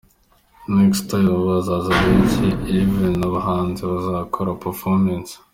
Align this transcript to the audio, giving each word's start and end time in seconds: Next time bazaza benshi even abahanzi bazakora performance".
Next 0.79 1.01
time 1.11 1.31
bazaza 1.49 1.91
benshi 2.03 2.45
even 2.81 3.15
abahanzi 3.27 3.81
bazakora 3.91 4.59
performance". 4.63 5.31